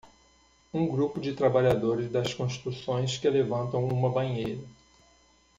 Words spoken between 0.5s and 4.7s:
Um grupo de trabalhadores das construções que levantam uma banheira.